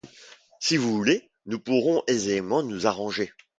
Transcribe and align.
Si 0.59 0.77
vous 0.77 0.95
voulez, 0.97 1.29
nous 1.45 1.59
pourrons 1.59 2.01
aisément 2.07 2.63
nous 2.63 2.87
arranger! 2.87 3.31